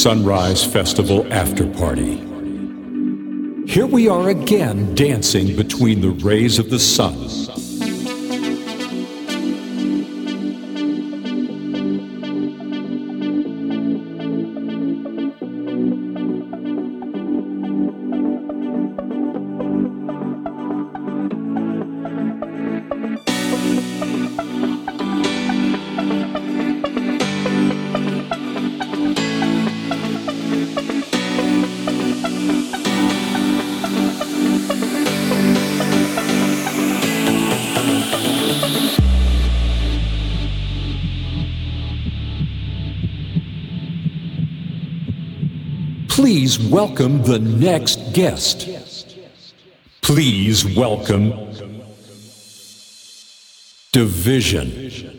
Sunrise 0.00 0.64
Festival 0.64 1.30
After 1.30 1.66
Party. 1.66 2.16
Here 3.66 3.86
we 3.86 4.08
are 4.08 4.30
again 4.30 4.94
dancing 4.94 5.54
between 5.54 6.00
the 6.00 6.08
rays 6.08 6.58
of 6.58 6.70
the 6.70 6.78
sun. 6.78 7.49
Welcome 46.80 47.22
the 47.24 47.38
next 47.38 48.14
guest. 48.14 48.66
Please 50.00 50.64
welcome 50.64 51.28
Division. 53.92 55.09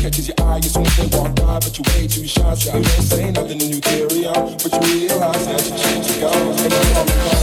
Catches 0.00 0.28
your 0.28 0.40
eye, 0.40 0.56
you 0.56 0.62
soon 0.62 0.84
to 0.84 1.16
walk 1.16 1.34
by, 1.36 1.58
but 1.60 1.78
you 1.78 1.84
way 1.94 2.06
too 2.08 2.26
shy. 2.26 2.54
So 2.54 2.70
I 2.70 2.82
can't 2.82 2.86
say 2.86 3.30
nothing 3.30 3.60
and 3.62 3.74
you 3.74 3.80
carry 3.80 4.26
on, 4.26 4.56
but 4.56 4.72
you 4.86 5.08
realize 5.08 5.46
that 5.46 5.68
you 5.68 5.76
change 5.78 6.20
your 6.20 6.30
goals. 6.30 7.41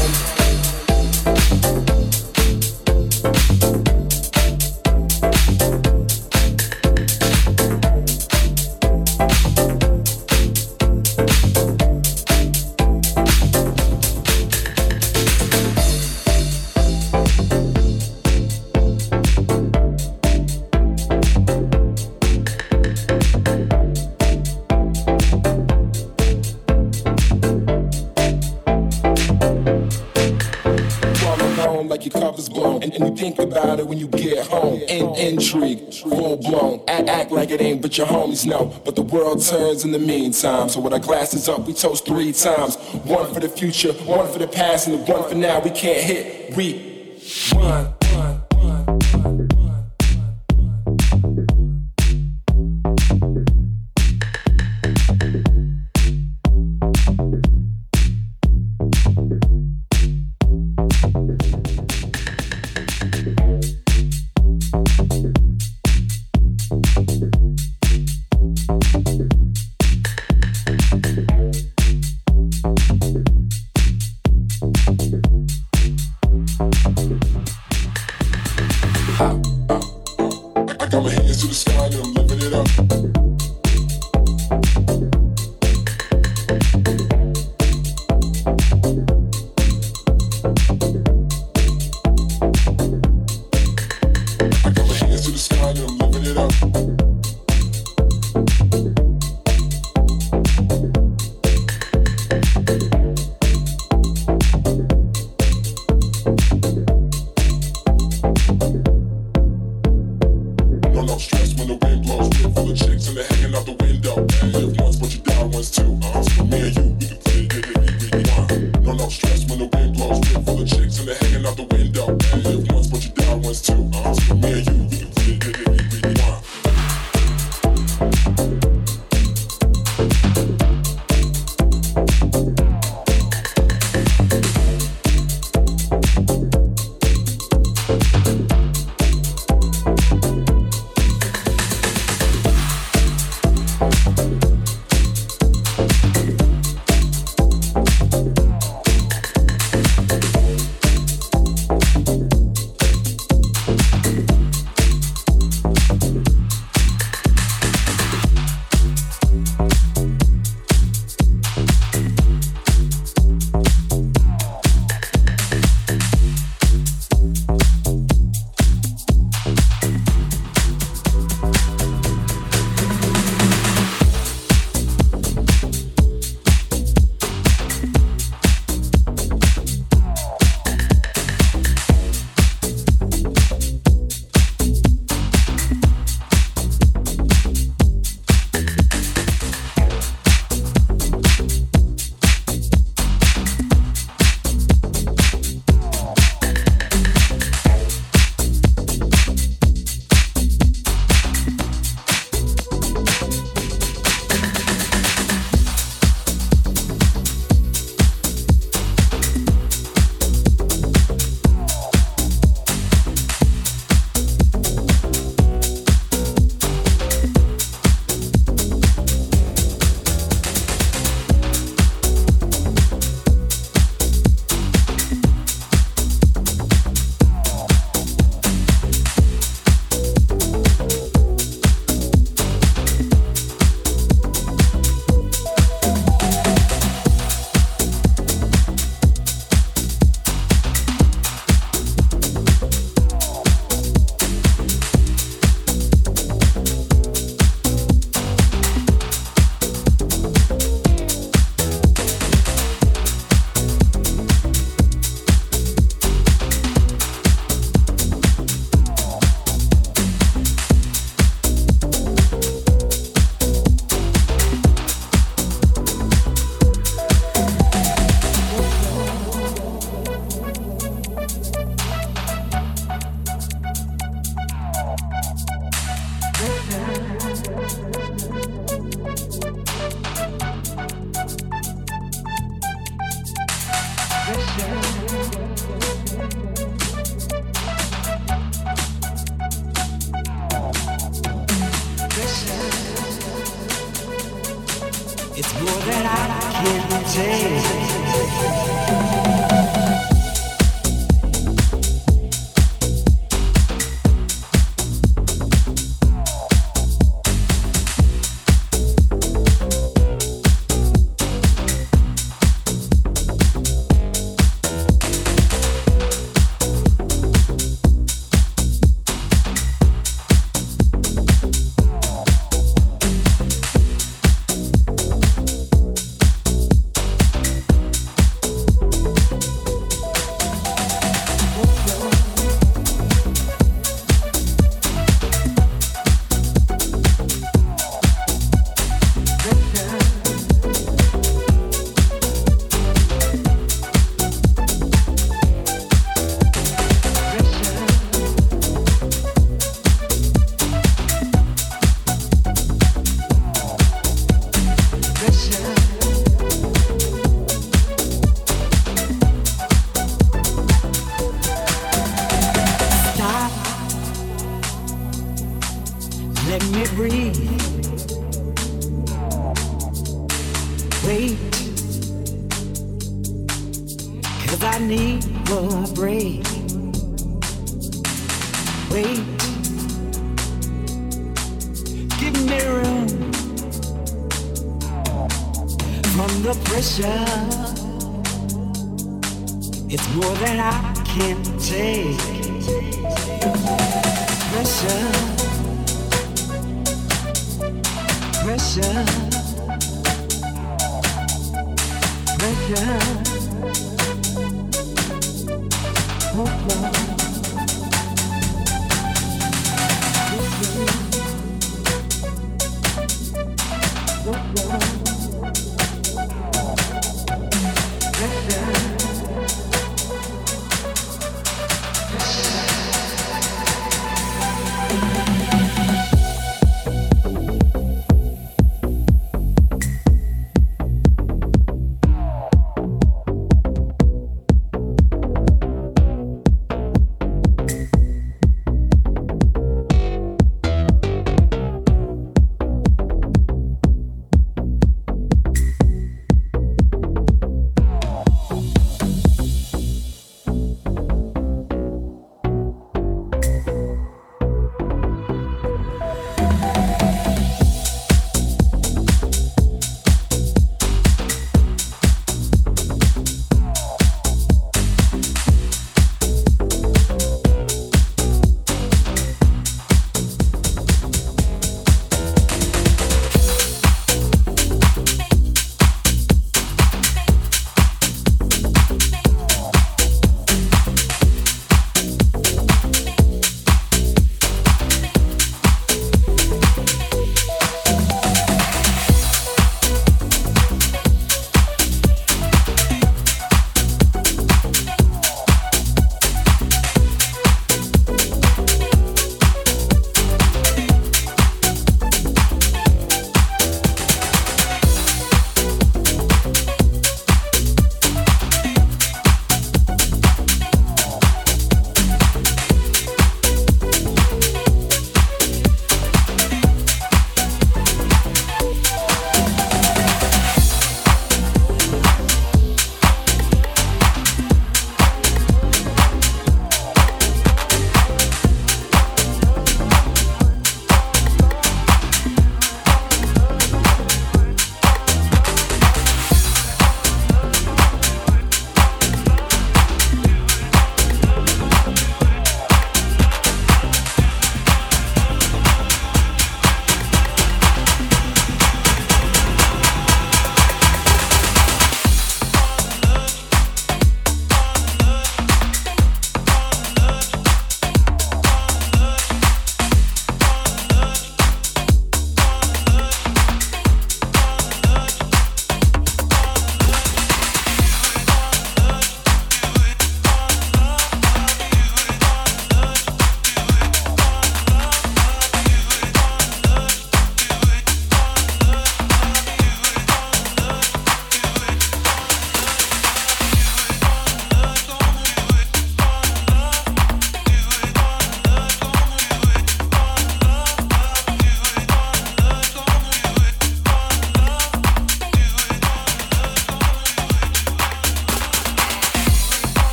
But 37.82 37.98
your 37.98 38.08
homies 38.08 38.46
know. 38.46 38.74
But 38.86 38.96
the 38.96 39.02
world 39.02 39.44
turns 39.44 39.86
in 39.86 39.92
the 39.92 40.00
meantime. 40.00 40.70
So 40.70 40.80
with 40.80 40.94
our 40.94 41.00
glasses 41.00 41.50
up, 41.50 41.68
we 41.68 41.74
toast 41.74 42.06
three 42.06 42.32
times. 42.32 42.78
One 43.06 43.34
for 43.34 43.40
the 43.40 43.50
future, 43.50 43.94
one 43.94 44.32
for 44.32 44.40
the 44.40 44.48
past, 44.48 44.88
and 44.88 45.00
the 45.00 45.12
one 45.12 45.28
for 45.30 45.36
now. 45.36 45.60
We 45.60 45.72
can't 45.72 46.04
hit. 46.04 46.56
We 46.56 47.20
run. 47.56 47.99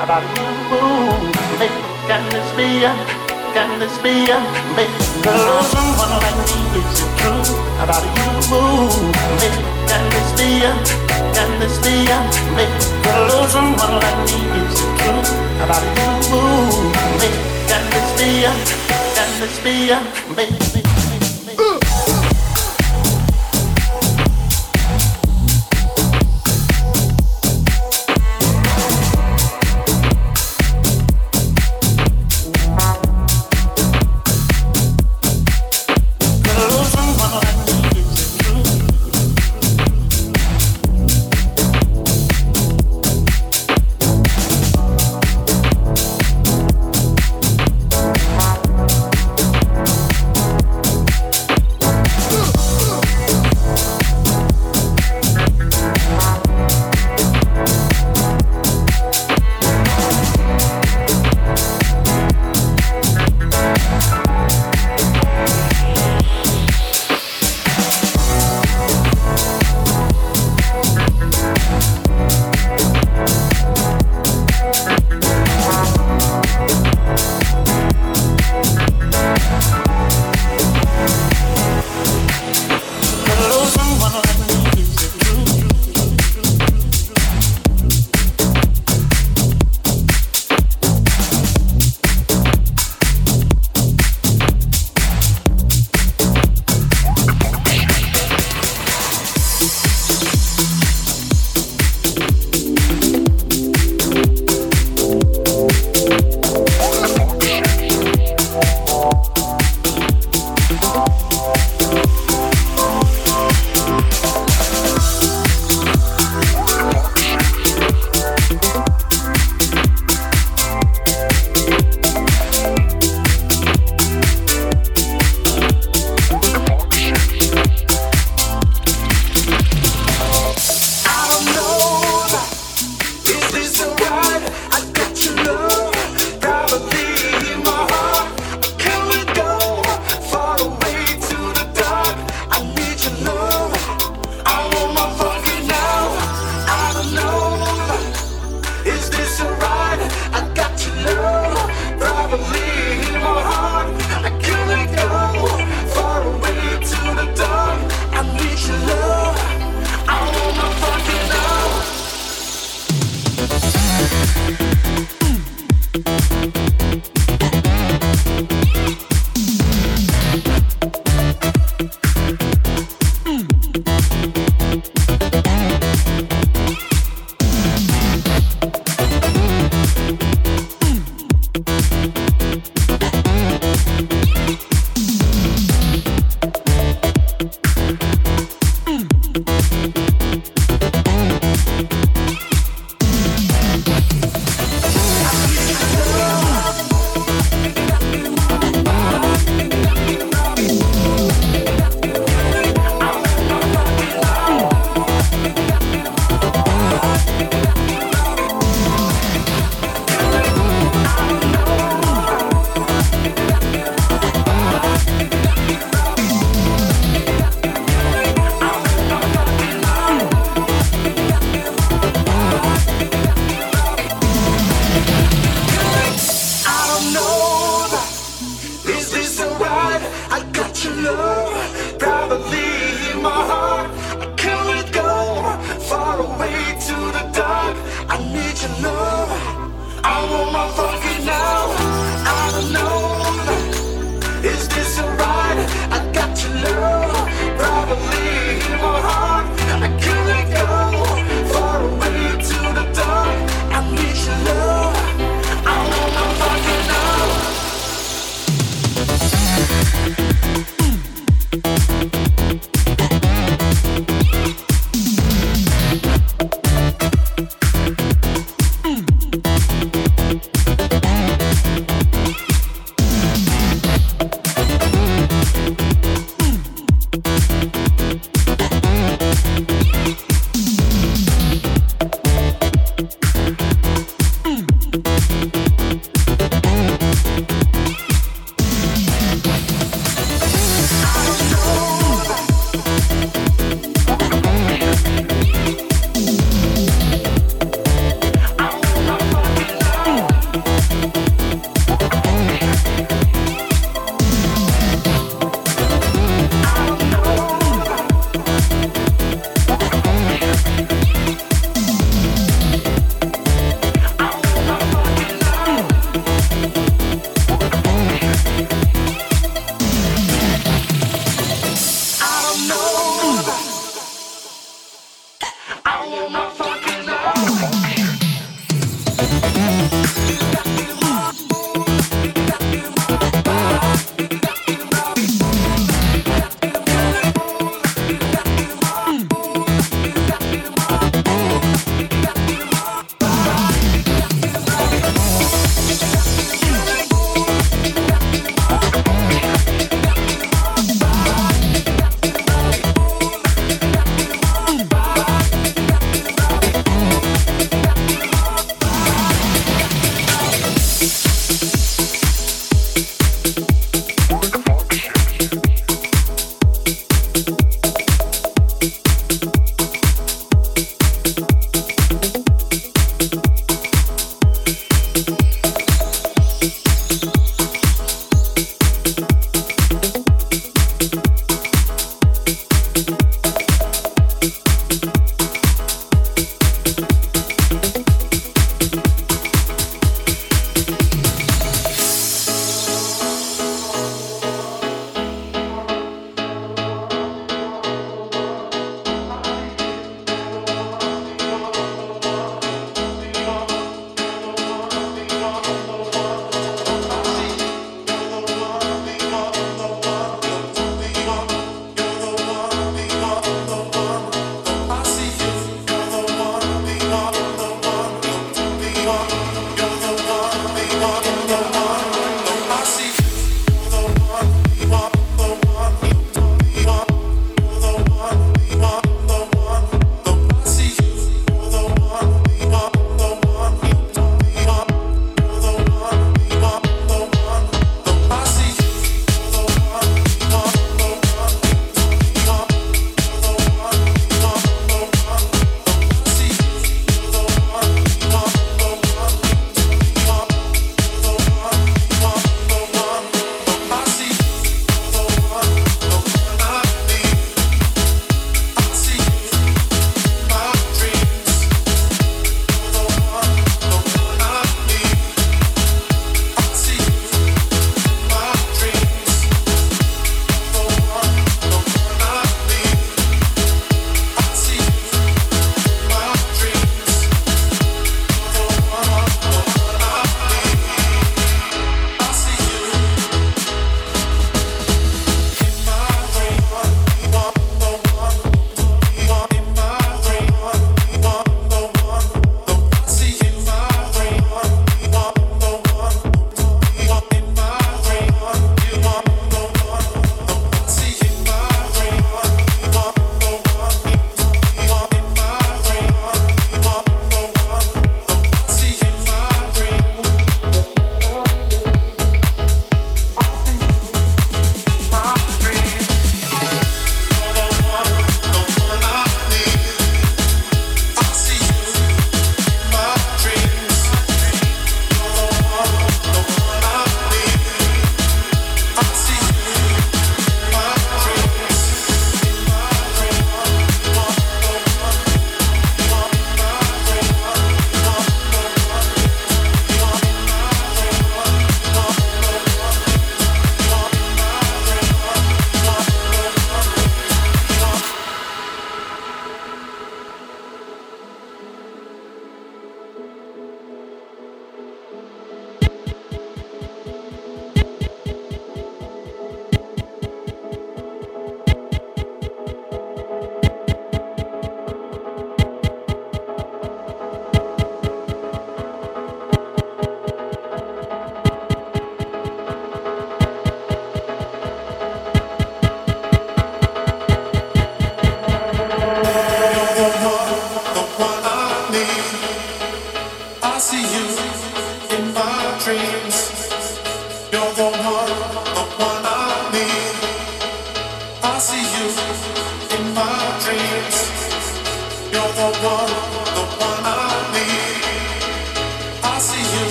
about 0.00 0.22
you. 0.22 0.46
Hey, 1.58 1.70
can 2.06 2.22
this 2.30 2.48
be 2.54 2.84
a, 2.84 2.92
can 3.54 3.78
this 3.80 3.98
be 3.98 4.30
a, 4.30 4.38
hey, 4.78 4.88
girl, 5.22 5.62
someone 5.74 6.14
like 6.22 6.38
me, 6.46 6.78
is 6.78 7.02
it 7.02 7.10
true 7.18 7.42
about 7.82 8.04
you? 8.06 8.30
Hey, 9.42 9.54
can 9.90 10.04
this 10.14 10.30
be 10.38 10.62
a, 10.62 10.72
can 11.34 11.50
this 11.58 11.78
be 11.82 12.06
a, 12.06 12.18
hey, 12.54 12.70
girl, 13.02 13.46
someone 13.48 13.94
like 13.98 14.20
me, 14.26 14.38
is 14.62 14.78
it 14.78 14.90
true 15.02 15.22
about 15.62 15.82
you? 15.82 16.42
Hey, 17.18 17.34
can 17.66 17.82
this 17.90 18.08
be 18.18 18.44
a, 18.46 18.52
can 19.14 19.30
this 19.40 19.58
be 19.64 19.90
a, 19.90 19.98
baby? 20.34 20.77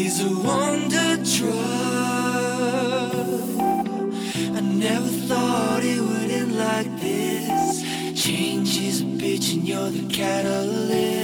is 0.00 0.24
a 0.24 0.28
wonder 0.46 1.16
drug. 1.36 1.58
I 4.56 4.60
never 4.60 5.08
thought 5.28 5.82
it 5.82 6.00
would 6.00 6.30
end 6.30 6.56
like 6.56 7.00
this. 7.00 7.82
Change 8.14 8.78
is 8.78 9.00
a 9.00 9.04
bitch, 9.04 9.54
and 9.54 9.66
you're 9.66 9.90
the 9.90 10.06
catalyst. 10.14 11.17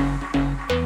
The 0.00 0.79